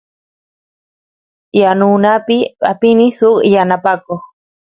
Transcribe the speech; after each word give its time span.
yanunapi 1.61 2.37
apini 2.71 3.05
suk 3.17 3.37
yanapakoq 3.53 4.21